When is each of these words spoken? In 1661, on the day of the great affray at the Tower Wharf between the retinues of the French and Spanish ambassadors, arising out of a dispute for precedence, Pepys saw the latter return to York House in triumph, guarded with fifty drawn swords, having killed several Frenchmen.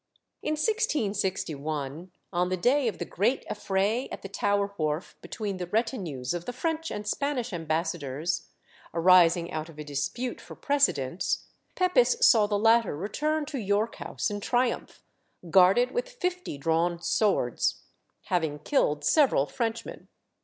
In 0.41 0.53
1661, 0.53 2.11
on 2.33 2.49
the 2.49 2.57
day 2.57 2.87
of 2.87 2.97
the 2.97 3.05
great 3.05 3.45
affray 3.47 4.07
at 4.11 4.23
the 4.23 4.29
Tower 4.29 4.73
Wharf 4.75 5.15
between 5.21 5.57
the 5.57 5.67
retinues 5.67 6.33
of 6.33 6.45
the 6.45 6.53
French 6.53 6.89
and 6.89 7.05
Spanish 7.07 7.53
ambassadors, 7.53 8.47
arising 8.95 9.51
out 9.51 9.69
of 9.69 9.77
a 9.77 9.83
dispute 9.83 10.41
for 10.41 10.55
precedence, 10.55 11.45
Pepys 11.75 12.17
saw 12.25 12.47
the 12.47 12.57
latter 12.57 12.97
return 12.97 13.45
to 13.45 13.59
York 13.59 13.97
House 13.97 14.31
in 14.31 14.39
triumph, 14.39 15.03
guarded 15.51 15.91
with 15.91 16.09
fifty 16.09 16.57
drawn 16.57 16.99
swords, 16.99 17.83
having 18.23 18.57
killed 18.57 19.03
several 19.05 19.45
Frenchmen. 19.45 20.07